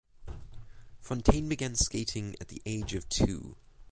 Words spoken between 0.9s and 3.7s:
Fontaine began skating at the age of two.